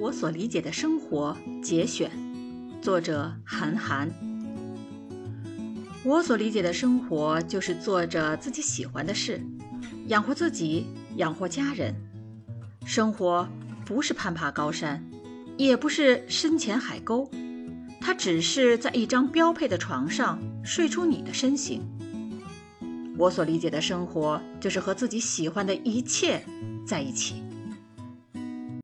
[0.00, 2.10] 我所理解的生活节选。
[2.80, 4.10] 作者韩寒。
[6.02, 9.38] 我所理解的生活就是做着自己喜欢的事
[10.06, 10.86] 养活自己
[11.16, 11.94] 养活家人。
[12.86, 13.46] 生活
[13.84, 15.04] 不是攀爬高山
[15.58, 17.30] 也不是深潜海沟
[18.00, 21.86] 它只是在一张标配的床上睡出你的身形。
[23.18, 26.42] 我所理解的生活就是和自己喜欢的一切
[26.86, 27.49] 在一起。